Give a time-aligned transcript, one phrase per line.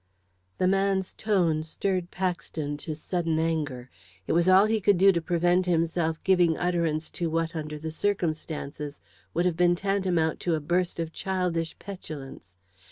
[0.57, 3.91] The man's tone stirred Paxton to sudden anger.
[4.25, 7.91] It was all he could do to prevent himself giving utterance to what, under the
[7.91, 8.99] circumstances,
[9.35, 12.55] would have been tantamount to a burst of childish petulance.